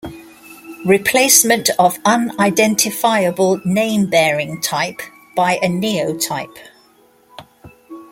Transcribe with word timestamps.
Replacement 0.83 1.69
of 1.77 1.99
unidentifiable 2.05 3.61
name-bearing 3.63 4.59
type 4.61 4.99
by 5.35 5.57
a 5.57 5.67
neotype. 5.67 6.57